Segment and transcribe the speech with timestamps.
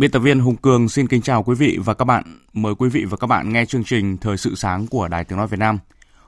[0.00, 2.24] Biên tập viên Hùng Cường xin kính chào quý vị và các bạn.
[2.52, 5.38] Mời quý vị và các bạn nghe chương trình Thời sự sáng của Đài Tiếng
[5.38, 5.78] Nói Việt Nam.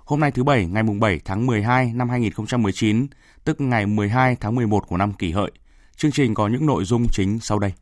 [0.04, 3.06] Hôm nay thứ Bảy, ngày 7 tháng 12 năm 2019,
[3.44, 5.50] tức ngày 12 tháng 11 của năm kỷ hợi.
[5.96, 7.72] Chương trình có những nội dung chính sau đây.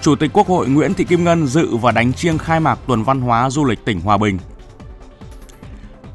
[0.00, 3.02] Chủ tịch Quốc hội Nguyễn Thị Kim Ngân dự và đánh chiêng khai mạc tuần
[3.02, 4.38] văn hóa du lịch tỉnh Hòa Bình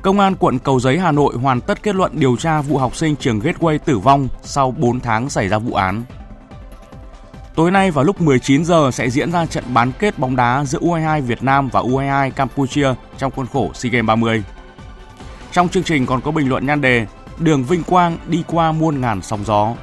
[0.05, 2.95] Công an quận Cầu Giấy Hà Nội hoàn tất kết luận điều tra vụ học
[2.95, 6.03] sinh trường Gateway tử vong sau 4 tháng xảy ra vụ án.
[7.55, 10.79] Tối nay vào lúc 19 giờ sẽ diễn ra trận bán kết bóng đá giữa
[10.79, 14.43] U22 Việt Nam và U22 Campuchia trong khuôn khổ SEA Games 30.
[15.51, 17.07] Trong chương trình còn có bình luận nhan đề
[17.39, 19.73] Đường vinh quang đi qua muôn ngàn sóng gió.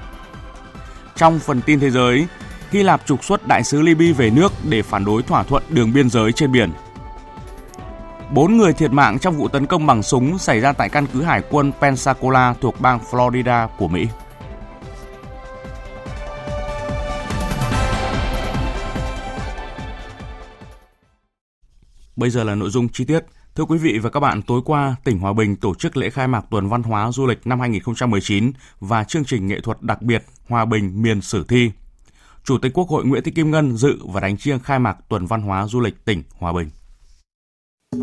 [1.17, 2.27] Trong phần tin thế giới,
[2.71, 5.93] Hy Lạp trục xuất đại sứ Libya về nước để phản đối thỏa thuận đường
[5.93, 6.71] biên giới trên biển.
[8.35, 11.23] 4 người thiệt mạng trong vụ tấn công bằng súng xảy ra tại căn cứ
[11.23, 14.07] hải quân Pensacola thuộc bang Florida của Mỹ.
[22.17, 23.21] Bây giờ là nội dung chi tiết.
[23.55, 26.29] Thưa quý vị và các bạn, tối qua, tỉnh Hòa Bình tổ chức lễ khai
[26.29, 30.25] mạc tuần văn hóa du lịch năm 2019 và chương trình nghệ thuật đặc biệt
[30.49, 31.71] Hòa Bình miền sử thi.
[32.45, 35.27] Chủ tịch Quốc hội Nguyễn Thị Kim Ngân dự và đánh chiêng khai mạc tuần
[35.27, 36.69] văn hóa du lịch tỉnh Hòa Bình.
[37.93, 38.01] Tại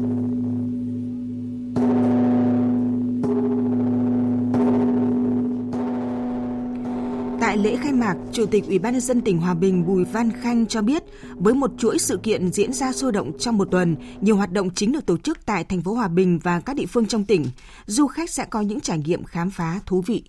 [7.57, 10.67] lễ khai mạc, Chủ tịch Ủy ban nhân dân tỉnh Hòa Bình Bùi Văn Khanh
[10.67, 11.03] cho biết,
[11.35, 14.69] với một chuỗi sự kiện diễn ra sôi động trong một tuần, nhiều hoạt động
[14.75, 17.45] chính được tổ chức tại thành phố Hòa Bình và các địa phương trong tỉnh,
[17.85, 20.23] du khách sẽ có những trải nghiệm khám phá thú vị.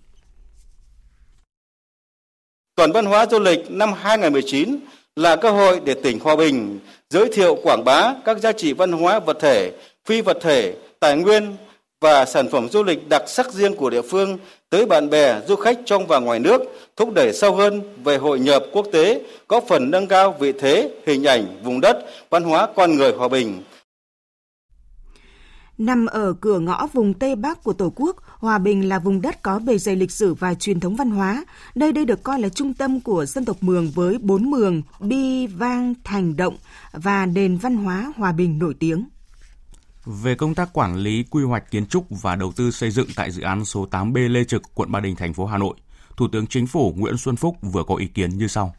[2.75, 4.79] Tuần văn hóa du lịch năm 2019
[5.15, 6.79] là cơ hội để tỉnh Hòa Bình
[7.09, 9.71] giới thiệu quảng bá các giá trị văn hóa vật thể,
[10.05, 11.55] phi vật thể, tài nguyên
[12.01, 14.37] và sản phẩm du lịch đặc sắc riêng của địa phương
[14.69, 16.61] tới bạn bè, du khách trong và ngoài nước,
[16.95, 20.89] thúc đẩy sâu hơn về hội nhập quốc tế, có phần nâng cao vị thế,
[21.05, 21.97] hình ảnh, vùng đất,
[22.29, 23.61] văn hóa con người Hòa Bình.
[25.81, 29.41] Nằm ở cửa ngõ vùng Tây Bắc của Tổ quốc, Hòa Bình là vùng đất
[29.41, 31.45] có bề dày lịch sử và truyền thống văn hóa.
[31.75, 35.47] Đây đây được coi là trung tâm của dân tộc Mường với bốn mường, bi,
[35.47, 36.57] vang, thành động
[36.91, 39.09] và nền văn hóa Hòa Bình nổi tiếng.
[40.05, 43.31] Về công tác quản lý quy hoạch kiến trúc và đầu tư xây dựng tại
[43.31, 45.75] dự án số 8B Lê Trực, quận Ba Đình, thành phố Hà Nội,
[46.17, 48.75] Thủ tướng Chính phủ Nguyễn Xuân Phúc vừa có ý kiến như sau.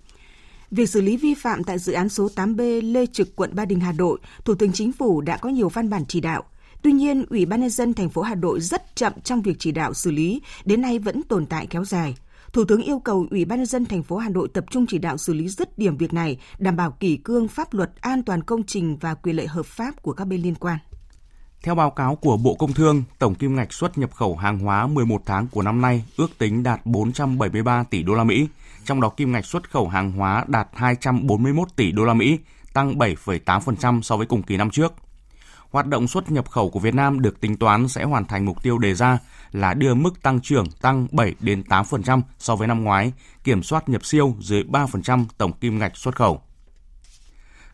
[0.70, 3.80] Việc xử lý vi phạm tại dự án số 8B Lê Trực, quận Ba Đình,
[3.80, 6.44] Hà Nội, Thủ tướng Chính phủ đã có nhiều văn bản chỉ đạo.
[6.82, 9.72] Tuy nhiên, Ủy ban nhân dân thành phố Hà Nội rất chậm trong việc chỉ
[9.72, 12.14] đạo xử lý, đến nay vẫn tồn tại kéo dài.
[12.52, 14.98] Thủ tướng yêu cầu Ủy ban nhân dân thành phố Hà Nội tập trung chỉ
[14.98, 18.42] đạo xử lý dứt điểm việc này, đảm bảo kỷ cương pháp luật, an toàn
[18.42, 20.78] công trình và quyền lợi hợp pháp của các bên liên quan.
[21.62, 24.86] Theo báo cáo của Bộ Công Thương, tổng kim ngạch xuất nhập khẩu hàng hóa
[24.86, 28.48] 11 tháng của năm nay ước tính đạt 473 tỷ đô la Mỹ,
[28.84, 32.38] trong đó kim ngạch xuất khẩu hàng hóa đạt 241 tỷ đô la Mỹ,
[32.72, 34.92] tăng 7,8% so với cùng kỳ năm trước.
[35.72, 38.62] Hoạt động xuất nhập khẩu của Việt Nam được tính toán sẽ hoàn thành mục
[38.62, 39.18] tiêu đề ra
[39.52, 43.12] là đưa mức tăng trưởng tăng 7 đến 8% so với năm ngoái,
[43.44, 46.42] kiểm soát nhập siêu dưới 3% tổng kim ngạch xuất khẩu.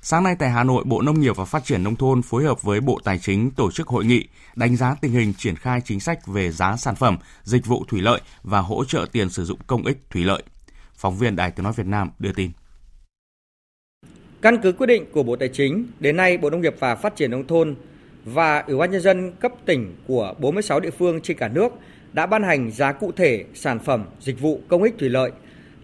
[0.03, 2.63] Sáng nay tại Hà Nội, Bộ Nông nghiệp và Phát triển Nông thôn phối hợp
[2.63, 6.01] với Bộ Tài chính tổ chức hội nghị đánh giá tình hình triển khai chính
[6.01, 9.59] sách về giá sản phẩm, dịch vụ thủy lợi và hỗ trợ tiền sử dụng
[9.67, 10.43] công ích thủy lợi.
[10.97, 12.51] Phóng viên Đài Tiếng Nói Việt Nam đưa tin.
[14.43, 17.17] Căn cứ quyết định của Bộ Tài chính, đến nay Bộ Nông nghiệp và Phát
[17.17, 17.75] triển Nông thôn
[18.25, 21.73] và Ủy ban Nhân dân cấp tỉnh của 46 địa phương trên cả nước
[22.13, 25.31] đã ban hành giá cụ thể sản phẩm, dịch vụ công ích thủy lợi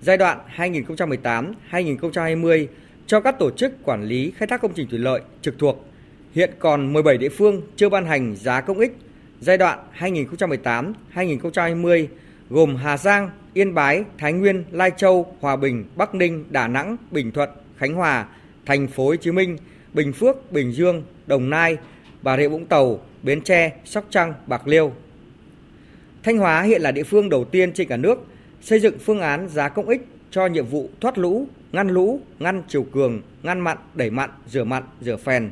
[0.03, 2.67] giai đoạn 2018-2020
[3.07, 5.87] cho các tổ chức quản lý khai thác công trình thủy lợi trực thuộc.
[6.35, 8.97] Hiện còn 17 địa phương chưa ban hành giá công ích
[9.41, 12.07] giai đoạn 2018-2020
[12.51, 16.97] gồm Hà Giang, Yên Bái, Thái Nguyên, Lai Châu, Hòa Bình, Bắc Ninh, Đà Nẵng,
[17.11, 18.27] Bình Thuận, Khánh Hòa,
[18.67, 19.57] Thành phố Hồ Chí Minh
[19.95, 21.77] Bình Phước, Bình Dương, Đồng Nai,
[22.23, 24.93] Bà Rịa Vũng Tàu, Bến Tre, Sóc Trăng, Bạc Liêu.
[26.23, 28.27] Thanh Hóa hiện là địa phương đầu tiên trên cả nước
[28.61, 32.63] xây dựng phương án giá công ích cho nhiệm vụ thoát lũ, ngăn lũ, ngăn
[32.69, 35.51] chiều cường, ngăn mặn, đẩy mặn, rửa mặn, rửa phèn,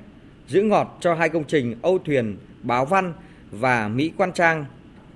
[0.49, 3.13] giữ ngọt cho hai công trình Âu Thuyền, Báo Văn
[3.51, 4.65] và Mỹ Quan Trang.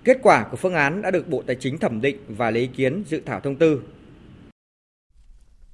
[0.05, 2.69] Kết quả của phương án đã được Bộ Tài chính thẩm định và lấy ý
[2.69, 3.83] kiến dự thảo thông tư.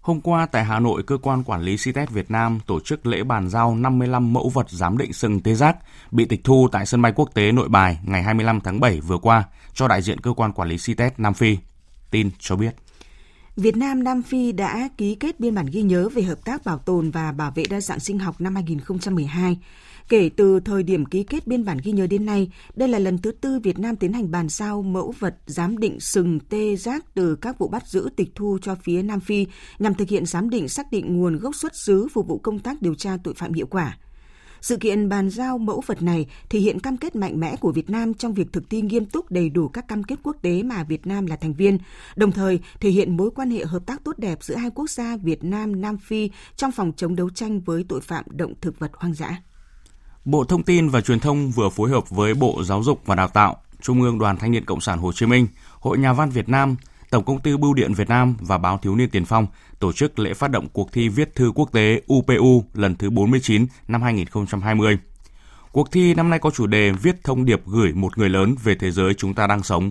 [0.02, 3.22] Hôm qua tại Hà Nội, cơ quan quản lý CITES Việt Nam tổ chức lễ
[3.22, 5.76] bàn giao 55 mẫu vật giám định sừng tê giác
[6.10, 9.18] bị tịch thu tại sân bay quốc tế Nội Bài ngày 25 tháng 7 vừa
[9.18, 9.44] qua
[9.74, 11.58] cho đại diện cơ quan quản lý CITES Nam Phi.
[12.10, 12.74] Tin cho biết.
[13.56, 16.78] Việt Nam Nam Phi đã ký kết biên bản ghi nhớ về hợp tác bảo
[16.78, 19.58] tồn và bảo vệ đa dạng sinh học năm 2012.
[20.08, 23.18] Kể từ thời điểm ký kết biên bản ghi nhớ đến nay, đây là lần
[23.18, 27.04] thứ tư Việt Nam tiến hành bàn giao mẫu vật giám định sừng tê giác
[27.14, 29.46] từ các vụ bắt giữ tịch thu cho phía Nam Phi
[29.78, 32.82] nhằm thực hiện giám định xác định nguồn gốc xuất xứ phục vụ công tác
[32.82, 33.98] điều tra tội phạm hiệu quả.
[34.62, 37.90] Sự kiện bàn giao mẫu vật này thể hiện cam kết mạnh mẽ của Việt
[37.90, 40.84] Nam trong việc thực thi nghiêm túc đầy đủ các cam kết quốc tế mà
[40.84, 41.78] Việt Nam là thành viên,
[42.16, 45.16] đồng thời thể hiện mối quan hệ hợp tác tốt đẹp giữa hai quốc gia
[45.16, 48.90] Việt Nam Nam Phi trong phòng chống đấu tranh với tội phạm động thực vật
[48.94, 49.42] hoang dã.
[50.24, 53.28] Bộ Thông tin và Truyền thông vừa phối hợp với Bộ Giáo dục và Đào
[53.28, 55.46] tạo, Trung ương Đoàn Thanh niên Cộng sản Hồ Chí Minh,
[55.80, 56.76] Hội Nhà văn Việt Nam,
[57.12, 59.46] Tổng công ty Bưu điện Việt Nam và Báo Thiếu niên Tiền phong
[59.78, 63.66] tổ chức lễ phát động cuộc thi viết thư quốc tế UPU lần thứ 49
[63.88, 64.98] năm 2020.
[65.72, 68.74] Cuộc thi năm nay có chủ đề Viết thông điệp gửi một người lớn về
[68.74, 69.90] thế giới chúng ta đang sống.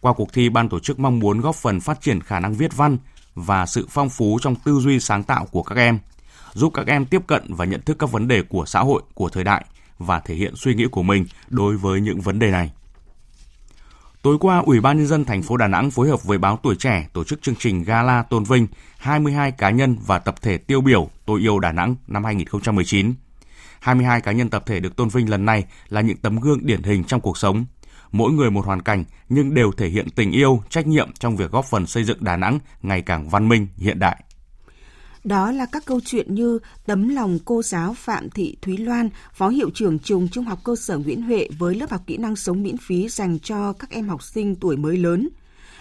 [0.00, 2.76] Qua cuộc thi, ban tổ chức mong muốn góp phần phát triển khả năng viết
[2.76, 2.98] văn
[3.34, 5.98] và sự phong phú trong tư duy sáng tạo của các em,
[6.52, 9.28] giúp các em tiếp cận và nhận thức các vấn đề của xã hội, của
[9.28, 9.64] thời đại
[9.98, 12.70] và thể hiện suy nghĩ của mình đối với những vấn đề này.
[14.22, 16.76] Tối qua, Ủy ban nhân dân thành phố Đà Nẵng phối hợp với báo Tuổi
[16.76, 18.66] trẻ tổ chức chương trình Gala tôn vinh
[18.98, 23.14] 22 cá nhân và tập thể tiêu biểu Tôi yêu Đà Nẵng năm 2019.
[23.80, 26.82] 22 cá nhân tập thể được tôn vinh lần này là những tấm gương điển
[26.82, 27.64] hình trong cuộc sống.
[28.12, 31.50] Mỗi người một hoàn cảnh nhưng đều thể hiện tình yêu, trách nhiệm trong việc
[31.50, 34.22] góp phần xây dựng Đà Nẵng ngày càng văn minh, hiện đại.
[35.24, 39.48] Đó là các câu chuyện như tấm lòng cô giáo Phạm Thị Thúy Loan, Phó
[39.48, 42.62] Hiệu trưởng trường Trung học cơ sở Nguyễn Huệ với lớp học kỹ năng sống
[42.62, 45.28] miễn phí dành cho các em học sinh tuổi mới lớn,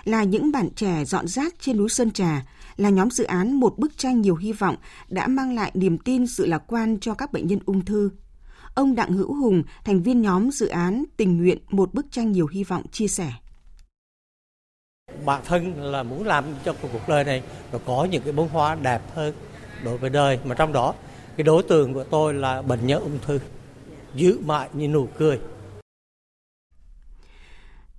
[0.04, 2.46] là những bạn trẻ dọn rác trên núi Sơn Trà,
[2.78, 4.76] là nhóm dự án Một bức tranh nhiều hy vọng
[5.10, 8.10] đã mang lại niềm tin sự lạc quan cho các bệnh nhân ung thư.
[8.76, 12.48] Ông Đặng Hữu Hùng, thành viên nhóm dự án tình nguyện Một bức tranh nhiều
[12.48, 13.34] hy vọng chia sẻ
[15.26, 18.76] bản thân là muốn làm cho cuộc đời này nó có những cái bông hoa
[18.76, 19.34] đẹp hơn
[19.84, 20.94] đối với đời mà trong đó
[21.38, 23.40] cái đối tượng của tôi là bệnh nhân ung thư
[24.16, 25.40] giữ mãi như nụ cười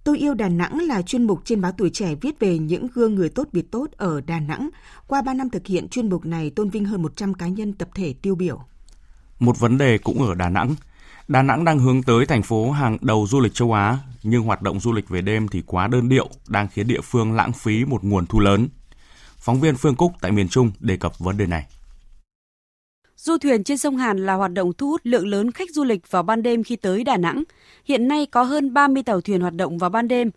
[0.04, 3.14] Tôi yêu Đà Nẵng là chuyên mục trên báo Tuổi Trẻ viết về những gương
[3.14, 4.68] người tốt việc tốt ở Đà Nẵng.
[5.06, 7.88] Qua 3 năm thực hiện, chuyên mục này tôn vinh hơn 100 cá nhân tập
[7.94, 8.60] thể tiêu biểu.
[9.38, 10.74] Một vấn đề cũng ở Đà Nẵng.
[11.30, 14.62] Đà Nẵng đang hướng tới thành phố hàng đầu du lịch châu Á, nhưng hoạt
[14.62, 17.84] động du lịch về đêm thì quá đơn điệu, đang khiến địa phương lãng phí
[17.84, 18.68] một nguồn thu lớn.
[19.36, 21.66] Phóng viên Phương Cúc tại miền Trung đề cập vấn đề này.
[23.16, 26.10] Du thuyền trên sông Hàn là hoạt động thu hút lượng lớn khách du lịch
[26.10, 27.42] vào ban đêm khi tới Đà Nẵng.
[27.84, 30.30] Hiện nay có hơn 30 tàu thuyền hoạt động vào ban đêm.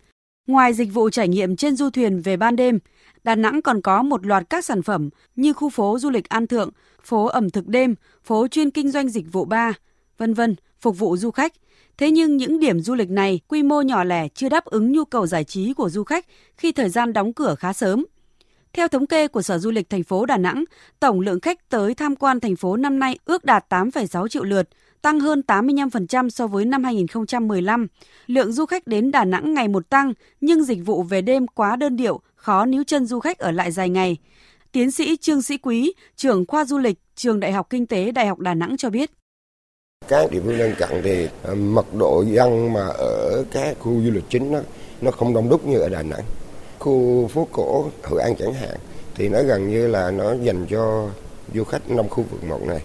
[0.46, 2.78] Ngoài dịch vụ trải nghiệm trên du thuyền về ban đêm,
[3.24, 6.46] Đà Nẵng còn có một loạt các sản phẩm như khu phố du lịch An
[6.46, 6.70] Thượng,
[7.02, 7.94] phố ẩm thực đêm,
[8.24, 9.74] phố chuyên kinh doanh dịch vụ bar,
[10.18, 11.52] vân vân phục vụ du khách.
[11.98, 15.04] Thế nhưng những điểm du lịch này quy mô nhỏ lẻ chưa đáp ứng nhu
[15.04, 16.26] cầu giải trí của du khách
[16.56, 18.04] khi thời gian đóng cửa khá sớm.
[18.72, 20.64] Theo thống kê của Sở Du lịch thành phố Đà Nẵng,
[21.00, 24.68] tổng lượng khách tới tham quan thành phố năm nay ước đạt 8,6 triệu lượt,
[25.02, 27.86] tăng hơn 85% so với năm 2015.
[28.26, 31.76] Lượng du khách đến Đà Nẵng ngày một tăng, nhưng dịch vụ về đêm quá
[31.76, 34.16] đơn điệu, khó níu chân du khách ở lại dài ngày.
[34.72, 38.26] Tiến sĩ Trương Sĩ Quý, trưởng khoa du lịch, trường Đại học Kinh tế Đại
[38.26, 39.10] học Đà Nẵng cho biết.
[40.08, 44.10] Các địa phương lân cận thì à, mật độ dân mà ở các khu du
[44.10, 44.60] lịch chính nó
[45.00, 46.24] nó không đông đúc như ở Đà Nẵng.
[46.78, 48.76] Khu phố cổ Hội An chẳng hạn
[49.14, 51.08] thì nó gần như là nó dành cho
[51.54, 52.80] du khách năm khu vực một này.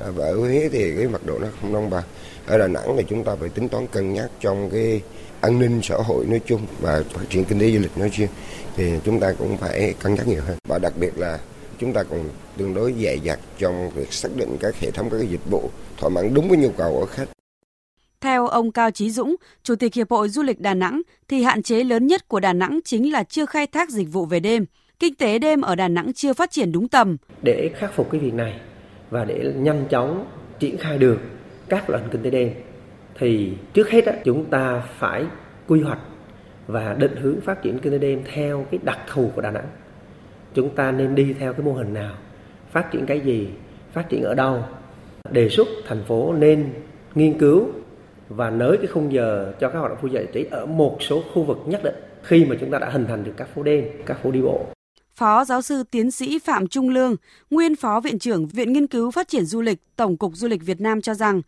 [0.00, 2.04] À, và ở Huế thì cái mật độ nó không đông bằng.
[2.46, 5.00] Ở Đà Nẵng thì chúng ta phải tính toán cân nhắc trong cái
[5.40, 8.28] an ninh xã hội nói chung và phát triển kinh tế du lịch nói riêng
[8.76, 11.38] thì chúng ta cũng phải cân nhắc nhiều hơn và đặc biệt là
[11.80, 12.20] chúng ta còn
[12.56, 16.10] tương đối dè dặt trong việc xác định các hệ thống các dịch vụ thỏa
[16.10, 17.28] mãn đúng với nhu cầu của khách.
[18.20, 21.62] Theo ông Cao Chí Dũng, Chủ tịch Hiệp hội Du lịch Đà Nẵng, thì hạn
[21.62, 24.64] chế lớn nhất của Đà Nẵng chính là chưa khai thác dịch vụ về đêm.
[24.98, 27.16] Kinh tế đêm ở Đà Nẵng chưa phát triển đúng tầm.
[27.42, 28.60] Để khắc phục cái việc này
[29.10, 30.26] và để nhanh chóng
[30.58, 31.18] triển khai được
[31.68, 32.50] các loại kinh tế đêm
[33.18, 35.24] thì trước hết chúng ta phải
[35.68, 36.00] quy hoạch
[36.66, 39.66] và định hướng phát triển kinh tế đêm theo cái đặc thù của Đà Nẵng
[40.54, 42.14] chúng ta nên đi theo cái mô hình nào
[42.70, 43.48] phát triển cái gì
[43.92, 44.64] phát triển ở đâu
[45.30, 46.72] đề xuất thành phố nên
[47.14, 47.68] nghiên cứu
[48.28, 51.22] và nới cái khung giờ cho các hoạt động vui giải trí ở một số
[51.34, 53.84] khu vực nhất định khi mà chúng ta đã hình thành được các phố đêm,
[54.06, 54.66] các phố đi bộ.
[55.14, 57.16] Phó giáo sư tiến sĩ Phạm Trung Lương,
[57.50, 60.62] nguyên phó viện trưởng Viện Nghiên cứu Phát triển Du lịch, Tổng cục Du lịch
[60.62, 61.42] Việt Nam cho rằng,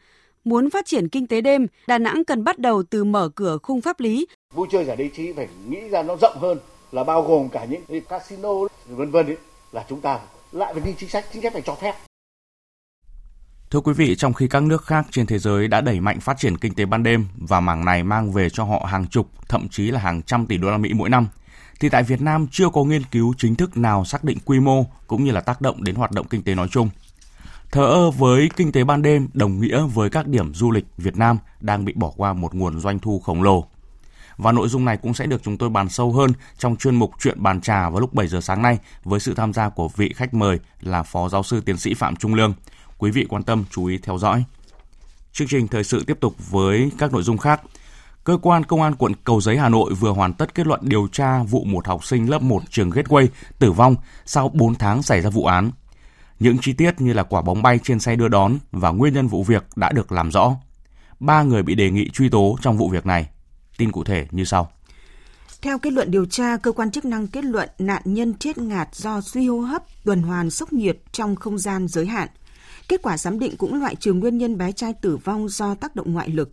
[0.45, 3.81] muốn phát triển kinh tế đêm, Đà Nẵng cần bắt đầu từ mở cửa khung
[3.81, 4.27] pháp lý.
[4.55, 6.59] Vui chơi giải trí phải nghĩ ra nó rộng hơn
[6.93, 8.49] là bao gồm cả những casino
[8.87, 9.37] vân vân
[9.73, 10.19] là chúng ta
[10.53, 11.95] lại phải đi chính sách chính sách phải cho phép
[13.71, 16.39] Thưa quý vị, trong khi các nước khác trên thế giới đã đẩy mạnh phát
[16.39, 19.69] triển kinh tế ban đêm và mảng này mang về cho họ hàng chục, thậm
[19.69, 21.29] chí là hàng trăm tỷ đô la Mỹ mỗi năm,
[21.81, 24.87] thì tại Việt Nam chưa có nghiên cứu chính thức nào xác định quy mô
[25.07, 26.91] cũng như là tác động đến hoạt động kinh tế nói chung.
[27.71, 31.17] Thờ ơ với kinh tế ban đêm đồng nghĩa với các điểm du lịch Việt
[31.17, 33.65] Nam đang bị bỏ qua một nguồn doanh thu khổng lồ.
[34.37, 37.11] Và nội dung này cũng sẽ được chúng tôi bàn sâu hơn trong chuyên mục
[37.21, 40.13] Chuyện bàn trà vào lúc 7 giờ sáng nay với sự tham gia của vị
[40.17, 42.55] khách mời là Phó Giáo sư Tiến sĩ Phạm Trung Lương.
[42.99, 44.45] Quý vị quan tâm, chú ý theo dõi.
[45.33, 47.61] Chương trình thời sự tiếp tục với các nội dung khác.
[48.25, 51.09] Cơ quan Công an quận Cầu Giấy, Hà Nội vừa hoàn tất kết luận điều
[51.13, 53.27] tra vụ một học sinh lớp 1 trường Gateway
[53.59, 55.71] tử vong sau 4 tháng xảy ra vụ án.
[56.39, 59.27] Những chi tiết như là quả bóng bay trên xe đưa đón và nguyên nhân
[59.27, 60.57] vụ việc đã được làm rõ.
[61.21, 63.29] Ba người bị đề nghị truy tố trong vụ việc này.
[63.77, 64.71] Tin cụ thể như sau.
[65.63, 68.89] Theo kết luận điều tra, cơ quan chức năng kết luận nạn nhân chết ngạt
[68.93, 72.29] do suy hô hấp, tuần hoàn sốc nhiệt trong không gian giới hạn.
[72.89, 75.97] Kết quả giám định cũng loại trừ nguyên nhân bé trai tử vong do tác
[75.97, 76.53] động ngoại lực.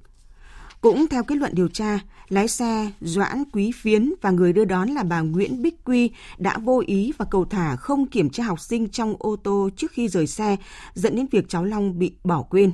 [0.82, 2.00] Cũng theo kết luận điều tra,
[2.30, 6.58] lái xe Doãn Quý Phiến và người đưa đón là bà Nguyễn Bích Quy đã
[6.58, 10.08] vô ý và cầu thả không kiểm tra học sinh trong ô tô trước khi
[10.08, 10.58] rời xe,
[10.94, 12.72] dẫn đến việc cháu Long bị bỏ quên.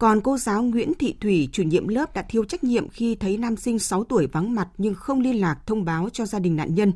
[0.00, 3.36] Còn cô giáo Nguyễn Thị Thủy, chủ nhiệm lớp đã thiếu trách nhiệm khi thấy
[3.38, 6.56] nam sinh 6 tuổi vắng mặt nhưng không liên lạc thông báo cho gia đình
[6.56, 6.92] nạn nhân.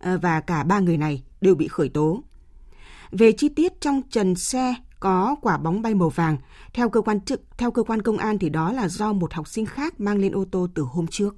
[0.00, 2.22] Ờ, và cả ba người này đều bị khởi tố.
[3.10, 6.36] Về chi tiết trong trần xe có quả bóng bay màu vàng,
[6.72, 9.48] theo cơ quan trực theo cơ quan công an thì đó là do một học
[9.48, 11.36] sinh khác mang lên ô tô từ hôm trước.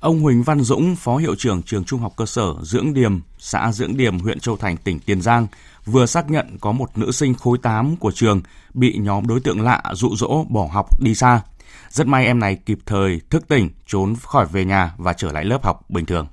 [0.00, 3.72] Ông Huỳnh Văn Dũng, Phó Hiệu trưởng Trường Trung học cơ sở Dưỡng Điềm, xã
[3.72, 5.46] Dưỡng Điềm, huyện Châu Thành, tỉnh Tiền Giang,
[5.92, 8.42] vừa xác nhận có một nữ sinh khối 8 của trường
[8.74, 11.40] bị nhóm đối tượng lạ dụ dỗ bỏ học đi xa.
[11.90, 15.44] Rất may em này kịp thời thức tỉnh, trốn khỏi về nhà và trở lại
[15.44, 16.26] lớp học bình thường.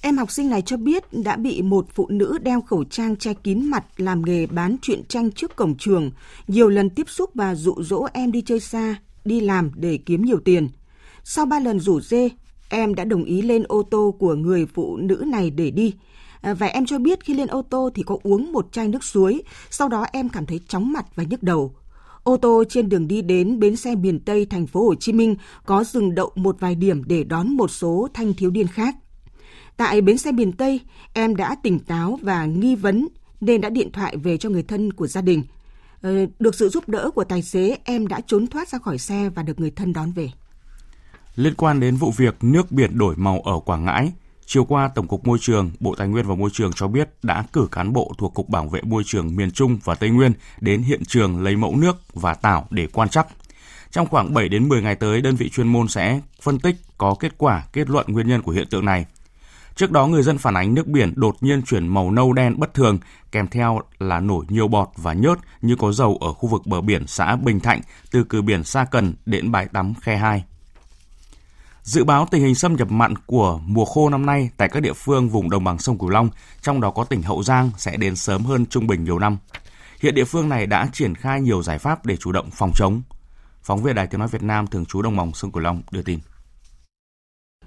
[0.00, 3.34] Em học sinh này cho biết đã bị một phụ nữ đeo khẩu trang che
[3.34, 6.10] kín mặt làm nghề bán truyện tranh trước cổng trường,
[6.48, 10.24] nhiều lần tiếp xúc và dụ dỗ em đi chơi xa, đi làm để kiếm
[10.24, 10.68] nhiều tiền.
[11.24, 12.28] Sau ba lần rủ dê,
[12.68, 15.94] em đã đồng ý lên ô tô của người phụ nữ này để đi.
[16.42, 19.04] À, và em cho biết khi lên ô tô thì có uống một chai nước
[19.04, 21.74] suối, sau đó em cảm thấy chóng mặt và nhức đầu.
[22.22, 25.36] Ô tô trên đường đi đến bến xe miền Tây thành phố Hồ Chí Minh
[25.66, 28.96] có dừng đậu một vài điểm để đón một số thanh thiếu niên khác.
[29.76, 30.80] Tại bến xe miền Tây,
[31.12, 33.08] em đã tỉnh táo và nghi vấn
[33.40, 35.42] nên đã điện thoại về cho người thân của gia đình.
[36.02, 39.30] Ờ, được sự giúp đỡ của tài xế, em đã trốn thoát ra khỏi xe
[39.34, 40.30] và được người thân đón về.
[41.36, 44.12] Liên quan đến vụ việc nước biển đổi màu ở Quảng Ngãi,
[44.46, 47.44] chiều qua Tổng cục Môi trường, Bộ Tài nguyên và Môi trường cho biết đã
[47.52, 50.82] cử cán bộ thuộc Cục Bảo vệ Môi trường miền Trung và Tây Nguyên đến
[50.82, 53.26] hiện trường lấy mẫu nước và tảo để quan trắc.
[53.90, 57.14] Trong khoảng 7 đến 10 ngày tới, đơn vị chuyên môn sẽ phân tích có
[57.20, 59.06] kết quả kết luận nguyên nhân của hiện tượng này
[59.74, 62.74] Trước đó, người dân phản ánh nước biển đột nhiên chuyển màu nâu đen bất
[62.74, 62.98] thường,
[63.32, 66.80] kèm theo là nổi nhiều bọt và nhớt như có dầu ở khu vực bờ
[66.80, 67.80] biển xã Bình Thạnh
[68.10, 70.44] từ cửa biển Sa Cần đến bãi tắm Khe 2.
[71.82, 74.92] Dự báo tình hình xâm nhập mặn của mùa khô năm nay tại các địa
[74.92, 78.16] phương vùng đồng bằng sông Cửu Long, trong đó có tỉnh Hậu Giang sẽ đến
[78.16, 79.38] sớm hơn trung bình nhiều năm.
[80.00, 83.02] Hiện địa phương này đã triển khai nhiều giải pháp để chủ động phòng chống.
[83.62, 86.02] Phóng viên Đài Tiếng Nói Việt Nam thường trú đồng bằng sông Cửu Long đưa
[86.02, 86.18] tin.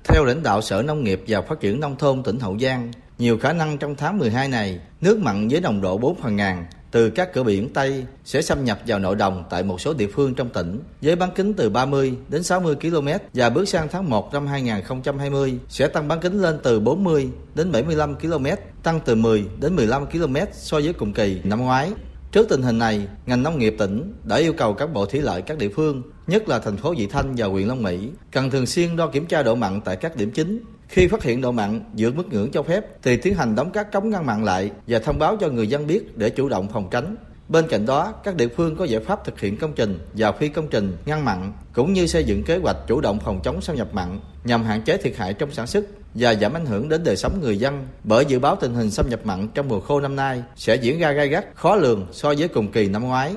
[0.04, 3.38] Theo lãnh đạo Sở Nông nghiệp và Phát triển Nông thôn tỉnh Hậu Giang, nhiều
[3.38, 7.10] khả năng trong tháng 12 này, nước mặn với nồng độ 4 phần ngàn từ
[7.10, 10.34] các cửa biển Tây sẽ xâm nhập vào nội đồng tại một số địa phương
[10.34, 14.34] trong tỉnh với bán kính từ 30 đến 60 km và bước sang tháng 1
[14.34, 18.46] năm 2020 sẽ tăng bán kính lên từ 40 đến 75 km,
[18.84, 21.92] tăng từ 10 đến 15 km so với cùng kỳ năm ngoái.
[22.36, 25.42] Trước tình hình này, ngành nông nghiệp tỉnh đã yêu cầu các bộ thủy lợi
[25.42, 28.66] các địa phương, nhất là thành phố Vị Thanh và huyện Long Mỹ, cần thường
[28.66, 30.64] xuyên đo kiểm tra độ mặn tại các điểm chính.
[30.88, 33.92] Khi phát hiện độ mặn vượt mức ngưỡng cho phép thì tiến hành đóng các
[33.92, 36.88] cống ngăn mặn lại và thông báo cho người dân biết để chủ động phòng
[36.92, 37.16] tránh.
[37.50, 40.50] Bên cạnh đó, các địa phương có giải pháp thực hiện công trình và phi
[40.50, 43.76] công trình ngăn mặn cũng như xây dựng kế hoạch chủ động phòng chống xâm
[43.76, 47.04] nhập mặn nhằm hạn chế thiệt hại trong sản xuất và giảm ảnh hưởng đến
[47.04, 50.00] đời sống người dân bởi dự báo tình hình xâm nhập mặn trong mùa khô
[50.00, 53.36] năm nay sẽ diễn ra gai gắt, khó lường so với cùng kỳ năm ngoái.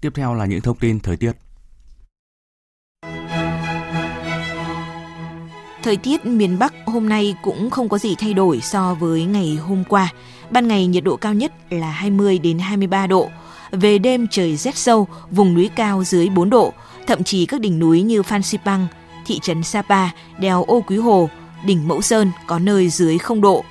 [0.00, 1.32] Tiếp theo là những thông tin thời tiết.
[5.82, 9.54] Thời tiết miền Bắc hôm nay cũng không có gì thay đổi so với ngày
[9.54, 10.12] hôm qua.
[10.50, 13.28] Ban ngày nhiệt độ cao nhất là 20 đến 23 độ,
[13.70, 16.72] Về đêm trời rét sâu, vùng núi cao dưới 4 độ,
[17.06, 18.86] thậm chí các đỉnh núi như Phan Xipang,
[19.26, 21.28] thị trấn Sapa, đèo Ô Quý Hồ,
[21.64, 23.64] đỉnh Mẫu Sơn có nơi dưới 0 độ.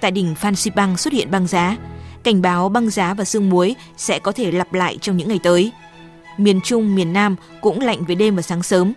[0.00, 1.76] Tại đỉnh Phan Xipang xuất hiện băng giá.
[2.22, 5.40] Cảnh báo băng giá và sương muối sẽ có thể lặp lại trong những ngày
[5.42, 5.72] tới.
[6.38, 8.92] Miền Trung, miền Nam cũng lạnh về đêm và sáng sớm.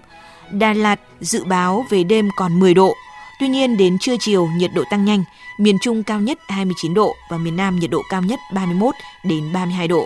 [0.51, 2.93] Đà Lạt dự báo về đêm còn 10 độ.
[3.39, 5.23] Tuy nhiên đến trưa chiều nhiệt độ tăng nhanh,
[5.59, 9.53] miền Trung cao nhất 29 độ và miền Nam nhiệt độ cao nhất 31 đến
[9.53, 10.05] 32 độ.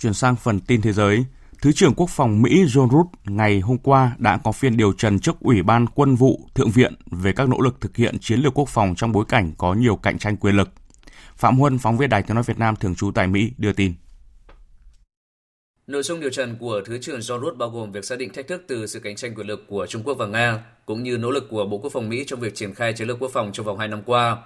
[0.00, 1.24] Chuyển sang phần tin thế giới,
[1.62, 5.18] Thứ trưởng Quốc phòng Mỹ John Root ngày hôm qua đã có phiên điều trần
[5.18, 8.58] trước Ủy ban Quân vụ Thượng viện về các nỗ lực thực hiện chiến lược
[8.58, 10.70] quốc phòng trong bối cảnh có nhiều cạnh tranh quyền lực.
[11.36, 13.94] Phạm Huân, phóng viên Đài Tiếng nói Việt Nam thường trú tại Mỹ đưa tin.
[15.90, 18.46] Nội dung điều trần của Thứ trưởng John Root bao gồm việc xác định thách
[18.46, 21.30] thức từ sự cạnh tranh quyền lực của Trung Quốc và Nga, cũng như nỗ
[21.30, 23.66] lực của Bộ Quốc phòng Mỹ trong việc triển khai chiến lược quốc phòng trong
[23.66, 24.36] vòng 2 năm qua.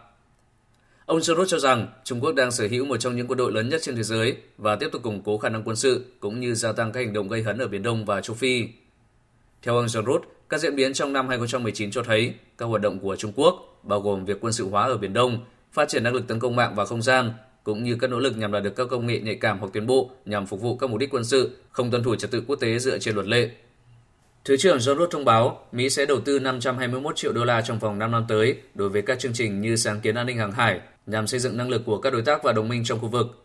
[1.07, 3.69] Ông Sorot cho rằng Trung Quốc đang sở hữu một trong những quân đội lớn
[3.69, 6.55] nhất trên thế giới và tiếp tục củng cố khả năng quân sự cũng như
[6.55, 8.69] gia tăng các hành động gây hấn ở Biển Đông và châu Phi.
[9.63, 13.17] Theo ông Sorot, các diễn biến trong năm 2019 cho thấy các hoạt động của
[13.17, 16.27] Trung Quốc, bao gồm việc quân sự hóa ở Biển Đông, phát triển năng lực
[16.29, 17.33] tấn công mạng và không gian,
[17.65, 19.87] cũng như các nỗ lực nhằm đạt được các công nghệ nhạy cảm hoặc tiến
[19.87, 22.57] bộ nhằm phục vụ các mục đích quân sự, không tuân thủ trật tự quốc
[22.57, 23.51] tế dựa trên luật lệ.
[24.45, 27.79] Thứ trưởng John Root thông báo Mỹ sẽ đầu tư 521 triệu đô la trong
[27.79, 30.53] vòng 5 năm tới đối với các chương trình như sáng kiến an ninh hàng
[30.53, 33.09] hải nhằm xây dựng năng lực của các đối tác và đồng minh trong khu
[33.09, 33.45] vực.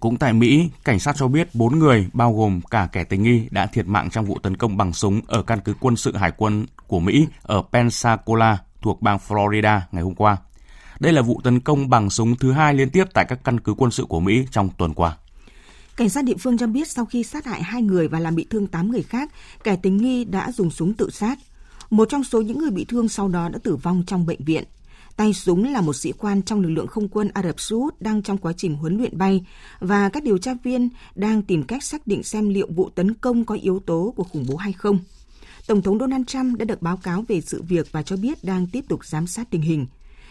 [0.00, 3.48] Cũng tại Mỹ, cảnh sát cho biết 4 người, bao gồm cả kẻ tình nghi,
[3.50, 6.32] đã thiệt mạng trong vụ tấn công bằng súng ở căn cứ quân sự hải
[6.36, 10.36] quân của Mỹ ở Pensacola thuộc bang Florida ngày hôm qua.
[11.00, 13.74] Đây là vụ tấn công bằng súng thứ hai liên tiếp tại các căn cứ
[13.74, 15.16] quân sự của Mỹ trong tuần qua.
[15.96, 18.46] Cảnh sát địa phương cho biết sau khi sát hại hai người và làm bị
[18.50, 19.30] thương 8 người khác,
[19.64, 21.38] kẻ tình nghi đã dùng súng tự sát.
[21.90, 24.64] Một trong số những người bị thương sau đó đã tử vong trong bệnh viện.
[25.16, 28.00] Tay súng là một sĩ quan trong lực lượng không quân Ả Rập Xê Út
[28.00, 29.46] đang trong quá trình huấn luyện bay
[29.80, 33.44] và các điều tra viên đang tìm cách xác định xem liệu vụ tấn công
[33.44, 34.98] có yếu tố của khủng bố hay không.
[35.66, 38.66] Tổng thống Donald Trump đã được báo cáo về sự việc và cho biết đang
[38.66, 39.86] tiếp tục giám sát tình hình.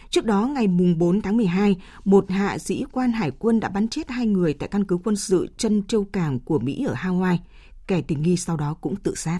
[0.09, 4.09] Trước đó, ngày 4 tháng 12, một hạ sĩ quan hải quân đã bắn chết
[4.09, 7.37] hai người tại căn cứ quân sự chân châu cảng của Mỹ ở Hawaii.
[7.87, 9.39] Kẻ tình nghi sau đó cũng tự sát.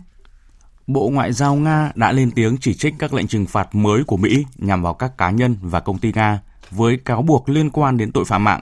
[0.88, 4.18] Bộ Ngoại giao Nga đã lên tiếng chỉ trích các lệnh trừng phạt mới của
[4.18, 6.40] Mỹ nhằm vào các cá nhân và công ty Nga
[6.72, 8.62] với cáo buộc liên quan đến tội phạm mạng.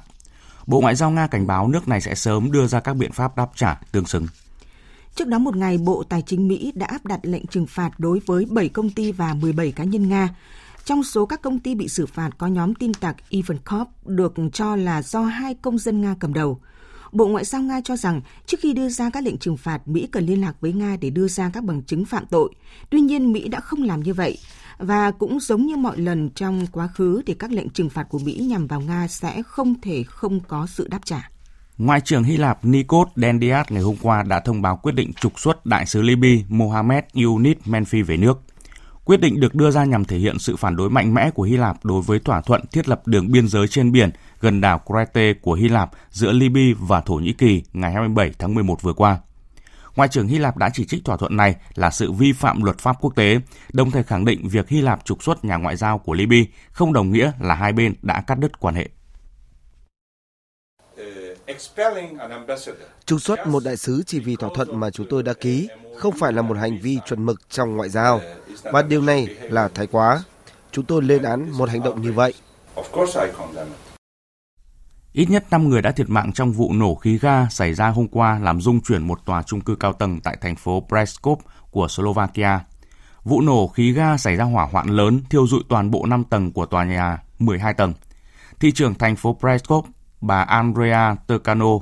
[0.67, 3.37] Bộ Ngoại giao Nga cảnh báo nước này sẽ sớm đưa ra các biện pháp
[3.37, 4.27] đáp trả tương xứng.
[5.15, 8.19] Trước đó một ngày, Bộ Tài chính Mỹ đã áp đặt lệnh trừng phạt đối
[8.25, 10.29] với 7 công ty và 17 cá nhân Nga.
[10.85, 14.75] Trong số các công ty bị xử phạt có nhóm tin tặc Ivankov được cho
[14.75, 16.59] là do hai công dân Nga cầm đầu–
[17.13, 20.07] Bộ Ngoại giao Nga cho rằng trước khi đưa ra các lệnh trừng phạt, Mỹ
[20.11, 22.49] cần liên lạc với Nga để đưa ra các bằng chứng phạm tội.
[22.89, 24.37] Tuy nhiên, Mỹ đã không làm như vậy.
[24.77, 28.19] Và cũng giống như mọi lần trong quá khứ thì các lệnh trừng phạt của
[28.19, 31.29] Mỹ nhằm vào Nga sẽ không thể không có sự đáp trả.
[31.77, 35.39] Ngoại trưởng Hy Lạp Nikos Dendias ngày hôm qua đã thông báo quyết định trục
[35.39, 38.41] xuất đại sứ Libya Mohamed Yunus Menfi về nước.
[39.05, 41.57] Quyết định được đưa ra nhằm thể hiện sự phản đối mạnh mẽ của Hy
[41.57, 45.33] Lạp đối với thỏa thuận thiết lập đường biên giới trên biển gần đảo Crete
[45.33, 49.17] của Hy Lạp giữa Libya và Thổ Nhĩ Kỳ ngày 27 tháng 11 vừa qua.
[49.95, 52.77] Ngoại trưởng Hy Lạp đã chỉ trích thỏa thuận này là sự vi phạm luật
[52.77, 53.39] pháp quốc tế,
[53.73, 56.93] đồng thời khẳng định việc Hy Lạp trục xuất nhà ngoại giao của Libya không
[56.93, 58.89] đồng nghĩa là hai bên đã cắt đứt quan hệ.
[63.05, 66.13] Trục xuất một đại sứ chỉ vì thỏa thuận mà chúng tôi đã ký không
[66.19, 68.21] phải là một hành vi chuẩn mực trong ngoại giao,
[68.63, 70.23] và điều này là thái quá.
[70.71, 72.33] Chúng tôi lên án một hành động như vậy.
[75.13, 78.07] Ít nhất 5 người đã thiệt mạng trong vụ nổ khí ga xảy ra hôm
[78.07, 81.39] qua làm rung chuyển một tòa trung cư cao tầng tại thành phố Preskov
[81.71, 82.59] của Slovakia.
[83.23, 86.51] Vụ nổ khí ga xảy ra hỏa hoạn lớn thiêu dụi toàn bộ 5 tầng
[86.51, 87.93] của tòa nhà 12 tầng.
[88.59, 89.85] Thị trưởng thành phố Preskov,
[90.21, 91.79] bà Andrea Tocano,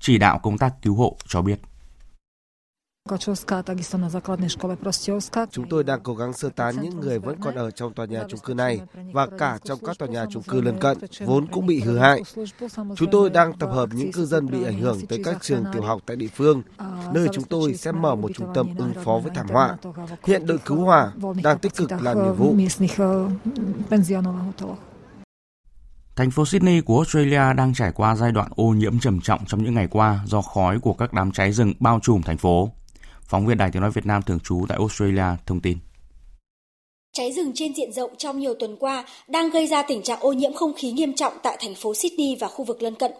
[0.00, 1.60] chỉ đạo công tác cứu hộ cho biết.
[5.50, 8.24] Chúng tôi đang cố gắng sơ tán những người vẫn còn ở trong tòa nhà
[8.28, 8.80] chung cư này
[9.12, 12.22] và cả trong các tòa nhà chung cư lân cận, vốn cũng bị hư hại.
[12.96, 15.82] Chúng tôi đang tập hợp những cư dân bị ảnh hưởng tới các trường tiểu
[15.82, 16.62] học tại địa phương,
[17.12, 19.76] nơi chúng tôi sẽ mở một trung tâm ứng phó với thảm họa.
[20.24, 22.56] Hiện đội cứu hỏa đang tích cực làm nhiệm vụ.
[26.16, 29.64] Thành phố Sydney của Australia đang trải qua giai đoạn ô nhiễm trầm trọng trong
[29.64, 32.70] những ngày qua do khói của các đám cháy rừng bao trùm thành phố.
[33.28, 35.78] Phóng viên Đài Tiếng Nói Việt Nam thường trú tại Australia thông tin.
[37.12, 40.32] Cháy rừng trên diện rộng trong nhiều tuần qua đang gây ra tình trạng ô
[40.32, 43.12] nhiễm không khí nghiêm trọng tại thành phố Sydney và khu vực lân cận.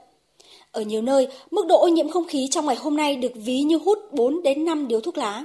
[0.73, 3.61] Ở nhiều nơi, mức độ ô nhiễm không khí trong ngày hôm nay được ví
[3.61, 5.45] như hút 4 đến 5 điếu thuốc lá.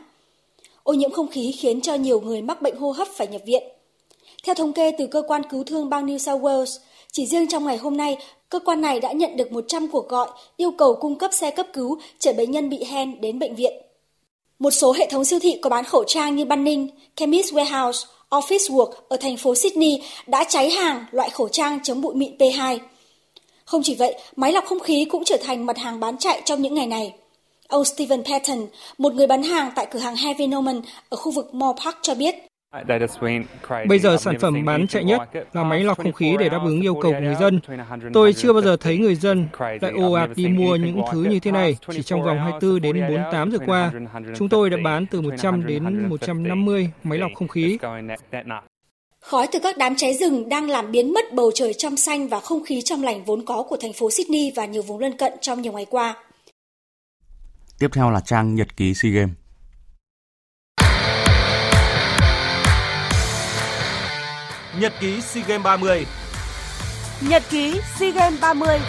[0.84, 3.64] Ô nhiễm không khí khiến cho nhiều người mắc bệnh hô hấp phải nhập viện.
[4.44, 6.80] Theo thống kê từ cơ quan cứu thương bang New South Wales,
[7.12, 8.18] chỉ riêng trong ngày hôm nay,
[8.50, 11.68] cơ quan này đã nhận được 100 cuộc gọi yêu cầu cung cấp xe cấp
[11.74, 13.74] cứu chở bệnh nhân bị hen đến bệnh viện.
[14.62, 18.76] Một số hệ thống siêu thị có bán khẩu trang như Bunnings, Chemist Warehouse, Office
[18.76, 22.80] Work ở thành phố Sydney đã cháy hàng loại khẩu trang chống bụi mịn P2.
[23.66, 26.62] Không chỉ vậy, máy lọc không khí cũng trở thành mặt hàng bán chạy trong
[26.62, 27.14] những ngày này.
[27.68, 31.54] Ông Stephen Patton, một người bán hàng tại cửa hàng Heavy Norman ở khu vực
[31.54, 32.36] Moore Park cho biết,
[33.88, 35.22] Bây giờ sản phẩm bán chạy nhất
[35.54, 37.60] là máy lọc không khí để đáp ứng yêu cầu của người dân.
[38.14, 39.48] Tôi chưa bao giờ thấy người dân
[39.82, 43.02] lại ồ ạt đi mua những thứ như thế này chỉ trong vòng 24 đến
[43.02, 43.92] 48 giờ qua.
[44.38, 47.78] Chúng tôi đã bán từ 100 đến 150 máy lọc không khí.
[49.20, 52.40] Khói từ các đám cháy rừng đang làm biến mất bầu trời trong xanh và
[52.40, 55.34] không khí trong lành vốn có của thành phố Sydney và nhiều vùng lân cận
[55.42, 56.16] trong nhiều ngày qua.
[57.80, 59.41] Tiếp theo là trang nhật ký SEA Games.
[64.80, 66.06] Nhật ký SEA Games 30
[67.22, 68.80] Nhật ký SEA Games 30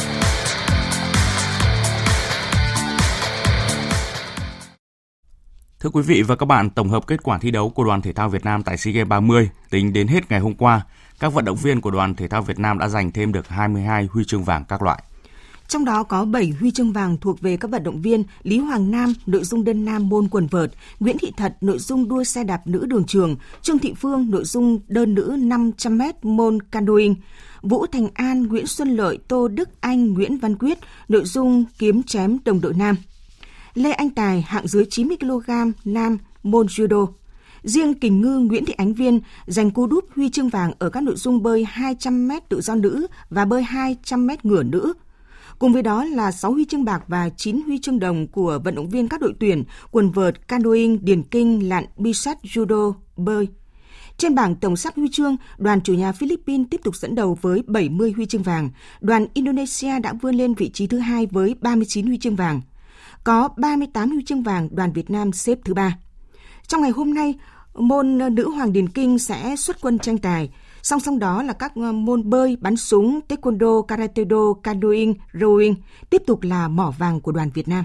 [5.80, 8.12] Thưa quý vị và các bạn, tổng hợp kết quả thi đấu của đoàn thể
[8.12, 10.80] thao Việt Nam tại SEA Games 30 tính đến hết ngày hôm qua,
[11.20, 14.08] các vận động viên của đoàn thể thao Việt Nam đã giành thêm được 22
[14.12, 15.02] huy chương vàng các loại.
[15.72, 18.90] Trong đó có 7 huy chương vàng thuộc về các vận động viên Lý Hoàng
[18.90, 22.44] Nam, nội dung đơn nam môn quần vợt, Nguyễn Thị Thật, nội dung đua xe
[22.44, 27.14] đạp nữ đường trường, Trương Thị Phương, nội dung đơn nữ 500m môn canoeing,
[27.62, 32.02] Vũ Thành An, Nguyễn Xuân Lợi, Tô Đức Anh, Nguyễn Văn Quyết, nội dung kiếm
[32.02, 32.96] chém đồng đội nam.
[33.74, 35.50] Lê Anh Tài, hạng dưới 90 kg
[35.84, 37.06] nam môn judo.
[37.62, 41.02] Riêng kình ngư Nguyễn Thị Ánh Viên giành cú đúp huy chương vàng ở các
[41.02, 44.92] nội dung bơi 200m tự do nữ và bơi 200m ngửa nữ.
[45.62, 48.74] Cùng với đó là 6 huy chương bạc và 9 huy chương đồng của vận
[48.74, 53.48] động viên các đội tuyển quần vợt, canoeing, điền kinh, lặn, bi sắt, judo, bơi.
[54.16, 57.62] Trên bảng tổng sắp huy chương, đoàn chủ nhà Philippines tiếp tục dẫn đầu với
[57.66, 58.70] 70 huy chương vàng.
[59.00, 62.60] Đoàn Indonesia đã vươn lên vị trí thứ hai với 39 huy chương vàng.
[63.24, 65.98] Có 38 huy chương vàng, đoàn Việt Nam xếp thứ ba.
[66.66, 67.34] Trong ngày hôm nay,
[67.74, 70.50] môn nữ hoàng điền kinh sẽ xuất quân tranh tài.
[70.82, 75.74] Song song đó là các môn bơi, bắn súng, taekwondo, karate do, canoeing, rowing
[76.10, 77.84] tiếp tục là mỏ vàng của đoàn Việt Nam.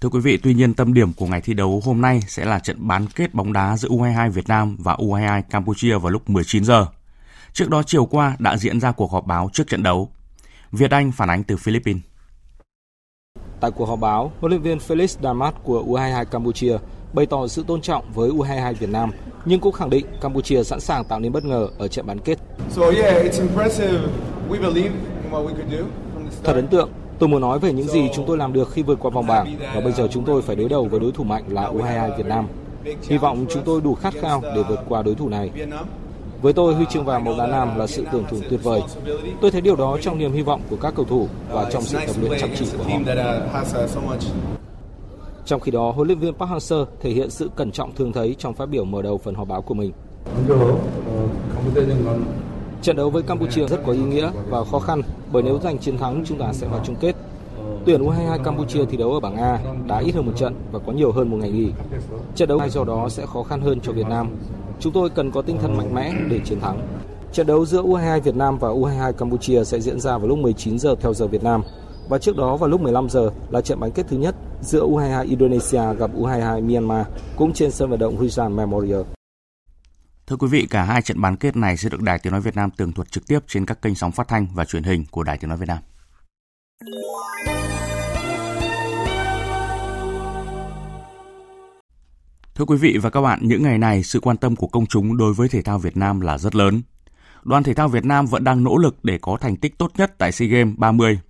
[0.00, 2.58] Thưa quý vị, tuy nhiên tâm điểm của ngày thi đấu hôm nay sẽ là
[2.58, 6.64] trận bán kết bóng đá giữa U22 Việt Nam và U22 Campuchia vào lúc 19
[6.64, 6.86] giờ.
[7.52, 10.10] Trước đó chiều qua đã diễn ra cuộc họp báo trước trận đấu.
[10.72, 12.02] Việt Anh phản ánh từ Philippines.
[13.60, 16.78] Tại cuộc họp báo, huấn luyện viên Felix Damat của U22 Campuchia
[17.12, 19.10] bày tỏ sự tôn trọng với U22 Việt Nam,
[19.44, 22.38] nhưng cũng khẳng định Campuchia sẵn sàng tạo nên bất ngờ ở trận bán kết.
[26.44, 28.98] Thật ấn tượng, tôi muốn nói về những gì chúng tôi làm được khi vượt
[29.00, 31.44] qua vòng bảng và bây giờ chúng tôi phải đối đầu với đối thủ mạnh
[31.48, 32.46] là U22 Việt Nam.
[33.02, 35.50] Hy vọng chúng tôi đủ khát khao để vượt qua đối thủ này.
[36.42, 38.82] Với tôi, huy chương vàng bóng đá nam là sự tưởng thưởng tuyệt vời.
[39.40, 41.98] Tôi thấy điều đó trong niềm hy vọng của các cầu thủ và trong sự
[42.06, 42.98] tập luyện chăm chỉ của họ.
[45.48, 48.34] Trong khi đó, huấn luyện viên Park Hang-seo thể hiện sự cẩn trọng thường thấy
[48.38, 49.92] trong phát biểu mở đầu phần họp báo của mình.
[52.82, 55.98] Trận đấu với Campuchia rất có ý nghĩa và khó khăn bởi nếu giành chiến
[55.98, 57.16] thắng chúng ta sẽ vào chung kết.
[57.84, 60.92] Tuyển U22 Campuchia thi đấu ở bảng A đã ít hơn một trận và có
[60.92, 61.70] nhiều hơn một ngày nghỉ.
[62.34, 64.28] Trận đấu do đó sẽ khó khăn hơn cho Việt Nam.
[64.80, 66.80] Chúng tôi cần có tinh thần mạnh mẽ để chiến thắng.
[67.32, 70.78] Trận đấu giữa U22 Việt Nam và U22 Campuchia sẽ diễn ra vào lúc 19
[70.78, 71.62] giờ theo giờ Việt Nam.
[72.08, 75.28] Và trước đó vào lúc 15 giờ là trận bán kết thứ nhất giữa U22
[75.28, 79.00] Indonesia gặp U22 Myanmar cũng trên sân vận động Rizal Memorial.
[80.26, 82.56] Thưa quý vị, cả hai trận bán kết này sẽ được Đài Tiếng Nói Việt
[82.56, 85.22] Nam tường thuật trực tiếp trên các kênh sóng phát thanh và truyền hình của
[85.22, 85.78] Đài Tiếng Nói Việt Nam.
[92.54, 95.16] Thưa quý vị và các bạn, những ngày này sự quan tâm của công chúng
[95.16, 96.82] đối với thể thao Việt Nam là rất lớn.
[97.42, 100.14] Đoàn thể thao Việt Nam vẫn đang nỗ lực để có thành tích tốt nhất
[100.18, 101.20] tại SEA Games 30.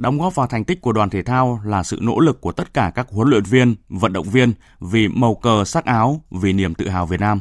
[0.00, 2.74] Đóng góp vào thành tích của đoàn thể thao là sự nỗ lực của tất
[2.74, 6.74] cả các huấn luyện viên, vận động viên vì màu cờ sắc áo, vì niềm
[6.74, 7.40] tự hào Việt Nam.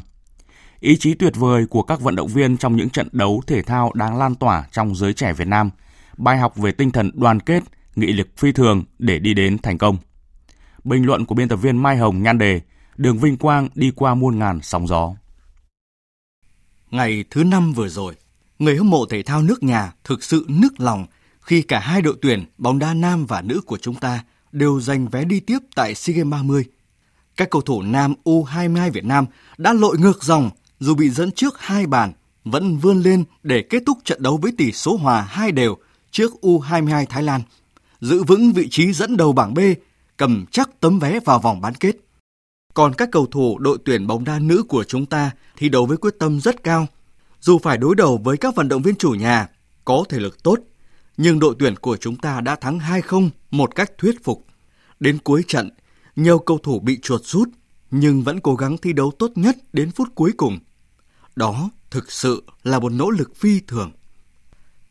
[0.79, 3.91] Ý chí tuyệt vời của các vận động viên trong những trận đấu thể thao
[3.93, 5.69] đang lan tỏa trong giới trẻ Việt Nam,
[6.17, 7.63] bài học về tinh thần đoàn kết,
[7.95, 9.97] nghị lực phi thường để đi đến thành công.
[10.83, 12.61] Bình luận của biên tập viên Mai Hồng nhan đề
[12.97, 15.13] Đường vinh quang đi qua muôn ngàn sóng gió.
[16.91, 18.15] Ngày thứ năm vừa rồi,
[18.59, 21.05] người hâm mộ thể thao nước nhà thực sự nức lòng
[21.49, 25.09] khi cả hai đội tuyển bóng đá nam và nữ của chúng ta đều giành
[25.09, 26.65] vé đi tiếp tại SEA Games 30.
[27.37, 29.25] Các cầu thủ nam U22 Việt Nam
[29.57, 33.83] đã lội ngược dòng dù bị dẫn trước hai bàn, vẫn vươn lên để kết
[33.85, 35.77] thúc trận đấu với tỷ số hòa hai đều
[36.11, 37.41] trước U22 Thái Lan,
[38.01, 39.59] giữ vững vị trí dẫn đầu bảng B,
[40.17, 41.95] cầm chắc tấm vé vào vòng bán kết.
[42.73, 45.97] Còn các cầu thủ đội tuyển bóng đá nữ của chúng ta thi đấu với
[45.97, 46.87] quyết tâm rất cao.
[47.41, 49.47] dù phải đối đầu với các vận động viên chủ nhà
[49.85, 50.59] có thể lực tốt,
[51.21, 54.45] nhưng đội tuyển của chúng ta đã thắng 2-0 một cách thuyết phục.
[54.99, 55.69] Đến cuối trận,
[56.15, 57.49] nhiều cầu thủ bị chuột rút
[57.91, 60.59] nhưng vẫn cố gắng thi đấu tốt nhất đến phút cuối cùng.
[61.35, 63.91] Đó thực sự là một nỗ lực phi thường.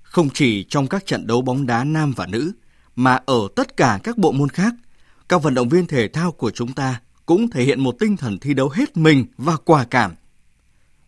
[0.03, 2.53] Không chỉ trong các trận đấu bóng đá nam và nữ,
[2.97, 4.75] mà ở tất cả các bộ môn khác,
[5.29, 8.39] các vận động viên thể thao của chúng ta cũng thể hiện một tinh thần
[8.39, 10.15] thi đấu hết mình và quả cảm.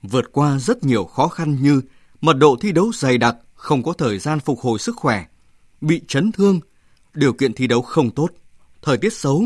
[0.03, 1.83] Vượt qua rất nhiều khó khăn như
[2.21, 5.25] mật độ thi đấu dày đặc, không có thời gian phục hồi sức khỏe,
[5.81, 6.61] bị chấn thương,
[7.15, 8.29] điều kiện thi đấu không tốt,
[8.83, 9.45] thời tiết xấu.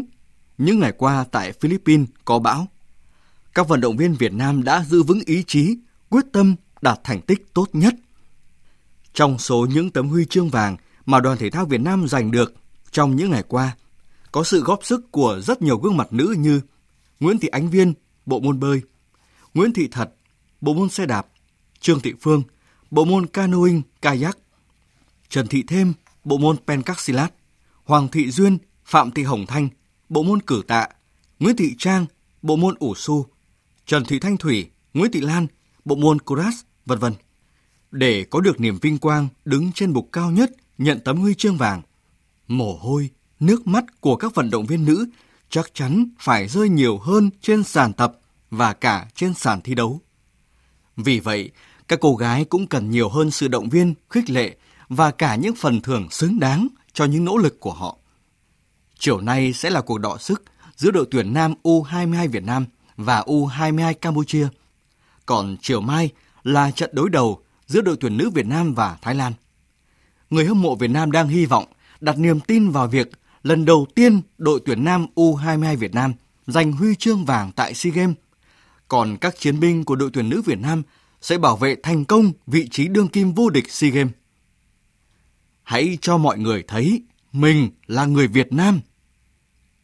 [0.58, 2.68] Những ngày qua tại Philippines có bão.
[3.54, 5.76] Các vận động viên Việt Nam đã giữ vững ý chí,
[6.08, 7.94] quyết tâm đạt thành tích tốt nhất.
[9.14, 12.54] Trong số những tấm huy chương vàng mà đoàn thể thao Việt Nam giành được
[12.90, 13.76] trong những ngày qua,
[14.32, 16.60] có sự góp sức của rất nhiều gương mặt nữ như
[17.20, 17.94] Nguyễn Thị Ánh Viên,
[18.26, 18.82] bộ môn bơi,
[19.54, 20.14] Nguyễn Thị Thật,
[20.60, 21.26] bộ môn xe đạp,
[21.80, 22.42] Trương Thị Phương,
[22.94, 24.38] bộ môn canoeing, kayak,
[25.28, 25.92] Trần Thị Thêm,
[26.24, 27.34] bộ môn pencastilat,
[27.84, 29.68] Hoàng Thị Duyên, Phạm Thị Hồng Thanh,
[30.08, 30.88] bộ môn cử tạ,
[31.38, 32.06] Nguyễn Thị Trang,
[32.42, 33.26] bộ môn ủ su,
[33.86, 35.46] Trần Thị Thanh Thủy, Nguyễn Thị Lan,
[35.84, 36.54] bộ môn Kuras,
[36.86, 37.12] vân vân.
[37.90, 41.56] Để có được niềm vinh quang đứng trên bục cao nhất nhận tấm huy chương
[41.56, 41.82] vàng,
[42.48, 45.06] mồ hôi, nước mắt của các vận động viên nữ
[45.50, 48.18] chắc chắn phải rơi nhiều hơn trên sàn tập
[48.50, 50.00] và cả trên sàn thi đấu.
[50.96, 51.50] Vì vậy,
[51.88, 54.56] các cô gái cũng cần nhiều hơn sự động viên, khích lệ
[54.88, 57.96] và cả những phần thưởng xứng đáng cho những nỗ lực của họ.
[58.98, 60.42] Chiều nay sẽ là cuộc đọ sức
[60.76, 62.66] giữa đội tuyển nam U22 Việt Nam
[62.96, 64.48] và U22 Campuchia.
[65.26, 66.10] Còn chiều mai
[66.42, 69.32] là trận đối đầu giữa đội tuyển nữ Việt Nam và Thái Lan.
[70.30, 71.64] Người hâm mộ Việt Nam đang hy vọng
[72.00, 73.10] đặt niềm tin vào việc
[73.42, 76.14] lần đầu tiên đội tuyển nam U22 Việt Nam
[76.46, 78.16] giành huy chương vàng tại SEA Games.
[78.88, 80.82] Còn các chiến binh của đội tuyển nữ Việt Nam
[81.24, 84.12] sẽ bảo vệ thành công vị trí đương kim vô địch SEA Games.
[85.62, 88.80] Hãy cho mọi người thấy mình là người Việt Nam.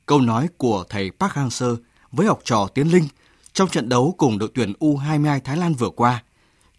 [0.07, 1.77] Câu nói của thầy Park Hang-seo
[2.13, 3.09] với học trò Tiến Linh
[3.53, 6.23] trong trận đấu cùng đội tuyển U22 Thái Lan vừa qua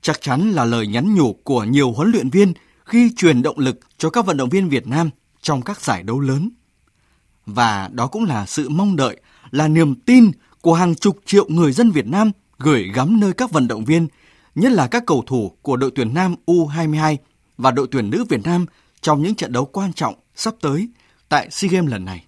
[0.01, 2.53] chắc chắn là lời nhắn nhủ của nhiều huấn luyện viên
[2.85, 5.09] khi truyền động lực cho các vận động viên Việt Nam
[5.41, 6.49] trong các giải đấu lớn.
[7.45, 9.21] Và đó cũng là sự mong đợi,
[9.51, 13.51] là niềm tin của hàng chục triệu người dân Việt Nam gửi gắm nơi các
[13.51, 14.07] vận động viên,
[14.55, 17.17] nhất là các cầu thủ của đội tuyển nam U22
[17.57, 18.65] và đội tuyển nữ Việt Nam
[19.01, 20.89] trong những trận đấu quan trọng sắp tới
[21.29, 22.25] tại SEA Games lần này.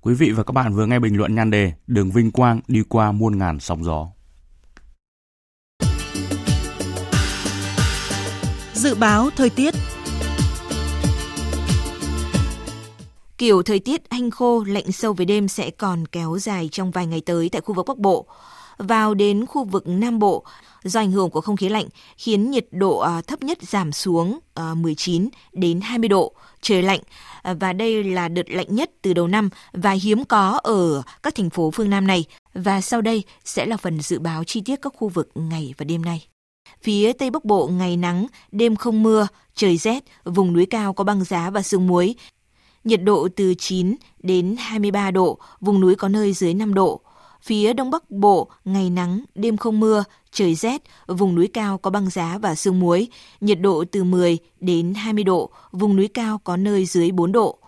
[0.00, 2.82] Quý vị và các bạn vừa nghe bình luận nhan đề Đường Vinh Quang đi
[2.88, 4.08] qua muôn ngàn sóng gió.
[8.74, 9.74] Dự báo thời tiết
[13.38, 17.06] Kiểu thời tiết hanh khô, lạnh sâu về đêm sẽ còn kéo dài trong vài
[17.06, 18.26] ngày tới tại khu vực Bắc Bộ.
[18.78, 20.44] Vào đến khu vực Nam Bộ,
[20.84, 24.38] do ảnh hưởng của không khí lạnh khiến nhiệt độ à, thấp nhất giảm xuống
[24.54, 27.00] à, 19 đến 20 độ, trời lạnh
[27.42, 31.34] à, và đây là đợt lạnh nhất từ đầu năm và hiếm có ở các
[31.34, 32.24] thành phố phương Nam này.
[32.54, 35.84] Và sau đây sẽ là phần dự báo chi tiết các khu vực ngày và
[35.84, 36.26] đêm nay.
[36.82, 41.04] Phía Tây Bắc Bộ ngày nắng, đêm không mưa, trời rét, vùng núi cao có
[41.04, 42.14] băng giá và sương muối.
[42.84, 47.00] Nhiệt độ từ 9 đến 23 độ, vùng núi có nơi dưới 5 độ.
[47.42, 51.90] Phía Đông Bắc Bộ, ngày nắng, đêm không mưa, trời rét, vùng núi cao có
[51.90, 53.08] băng giá và sương muối,
[53.40, 57.58] nhiệt độ từ 10 đến 20 độ, vùng núi cao có nơi dưới 4 độ.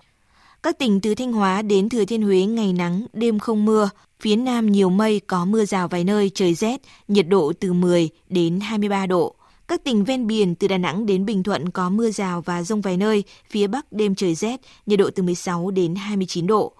[0.62, 4.36] Các tỉnh từ Thanh Hóa đến Thừa Thiên Huế ngày nắng, đêm không mưa, phía
[4.36, 8.60] Nam nhiều mây có mưa rào vài nơi, trời rét, nhiệt độ từ 10 đến
[8.60, 9.34] 23 độ.
[9.68, 12.80] Các tỉnh ven biển từ Đà Nẵng đến Bình Thuận có mưa rào và rông
[12.80, 16.72] vài nơi, phía Bắc đêm trời rét, nhiệt độ từ 16 đến 29 độ.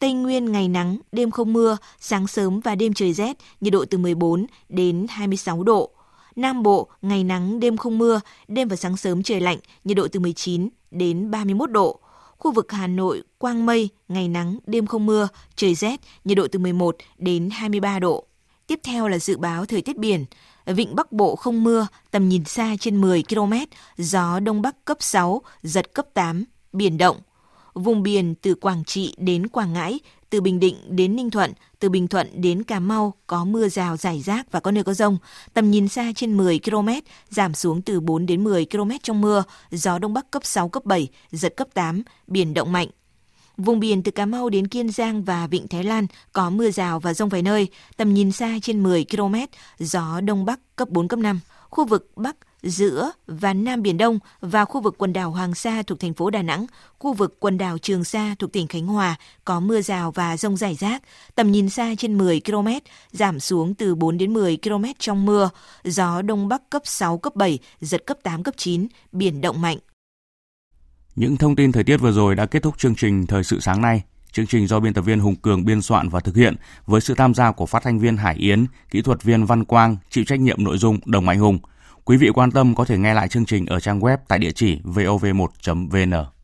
[0.00, 3.84] Tây Nguyên ngày nắng, đêm không mưa, sáng sớm và đêm trời rét, nhiệt độ
[3.84, 5.90] từ 14 đến 26 độ.
[6.36, 10.08] Nam Bộ, ngày nắng, đêm không mưa, đêm và sáng sớm trời lạnh, nhiệt độ
[10.12, 12.00] từ 19 đến 31 độ.
[12.38, 16.46] Khu vực Hà Nội, quang mây, ngày nắng, đêm không mưa, trời rét, nhiệt độ
[16.52, 18.24] từ 11 đến 23 độ.
[18.66, 20.24] Tiếp theo là dự báo thời tiết biển.
[20.66, 23.52] Vịnh Bắc Bộ không mưa, tầm nhìn xa trên 10 km,
[23.96, 27.16] gió Đông Bắc cấp 6, giật cấp 8, biển động.
[27.74, 31.88] Vùng biển từ Quảng Trị đến Quảng Ngãi, từ Bình Định đến Ninh Thuận, từ
[31.88, 35.18] Bình Thuận đến Cà Mau có mưa rào rải rác và có nơi có rông.
[35.54, 36.88] Tầm nhìn xa trên 10 km,
[37.30, 40.84] giảm xuống từ 4 đến 10 km trong mưa, gió Đông Bắc cấp 6, cấp
[40.84, 42.88] 7, giật cấp 8, biển động mạnh.
[43.56, 47.00] Vùng biển từ Cà Mau đến Kiên Giang và Vịnh Thái Lan có mưa rào
[47.00, 49.34] và rông vài nơi, tầm nhìn xa trên 10 km,
[49.78, 51.40] gió Đông Bắc cấp 4, cấp 5.
[51.70, 55.82] Khu vực Bắc giữa và Nam Biển Đông và khu vực quần đảo Hoàng Sa
[55.82, 56.66] thuộc thành phố Đà Nẵng,
[56.98, 60.56] khu vực quần đảo Trường Sa thuộc tỉnh Khánh Hòa có mưa rào và rông
[60.56, 61.02] rải rác,
[61.34, 62.68] tầm nhìn xa trên 10 km,
[63.12, 65.50] giảm xuống từ 4 đến 10 km trong mưa,
[65.84, 69.78] gió Đông Bắc cấp 6, cấp 7, giật cấp 8, cấp 9, biển động mạnh.
[71.16, 73.82] Những thông tin thời tiết vừa rồi đã kết thúc chương trình Thời sự sáng
[73.82, 74.02] nay.
[74.32, 77.14] Chương trình do biên tập viên Hùng Cường biên soạn và thực hiện với sự
[77.14, 80.40] tham gia của phát thanh viên Hải Yến, kỹ thuật viên Văn Quang, chịu trách
[80.40, 81.58] nhiệm nội dung Đồng Mạnh Hùng.
[82.04, 84.50] Quý vị quan tâm có thể nghe lại chương trình ở trang web tại địa
[84.50, 86.39] chỉ vov1.vn.